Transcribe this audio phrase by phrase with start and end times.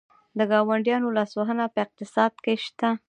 [0.37, 2.89] د ګاونډیانو لاسوهنه په اقتصاد کې شته؟